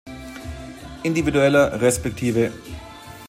Individueller 1.03 1.77
resp. 1.79 2.07